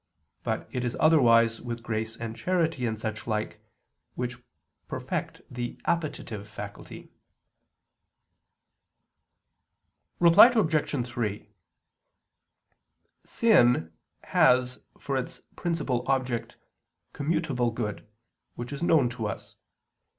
[0.43, 3.61] But it is otherwise with grace and charity and such like,
[4.15, 4.37] which
[4.87, 7.11] perfect the appetitive faculty.
[10.17, 11.05] Reply Obj.
[11.07, 11.47] 3:
[13.23, 13.93] Sin
[14.23, 16.57] has for its principal object
[17.13, 18.07] commutable good,
[18.55, 19.55] which is known to us.